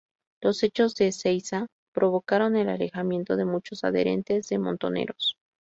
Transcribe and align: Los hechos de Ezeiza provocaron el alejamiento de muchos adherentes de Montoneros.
Los 0.41 0.63
hechos 0.63 0.95
de 0.95 1.09
Ezeiza 1.09 1.67
provocaron 1.93 2.55
el 2.55 2.69
alejamiento 2.69 3.35
de 3.35 3.45
muchos 3.45 3.83
adherentes 3.83 4.49
de 4.49 4.57
Montoneros. 4.57 5.37